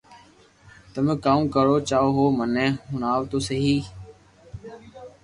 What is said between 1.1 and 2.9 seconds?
ڪاو ڪيوُ چاھو ھون مني